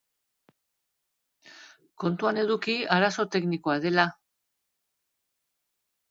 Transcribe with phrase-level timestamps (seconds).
[2.03, 4.07] Kontuan eduki arazo teknikoa dela.